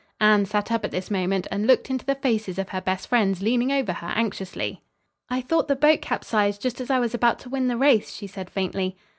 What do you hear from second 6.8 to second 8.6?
as I was about to win the race," she said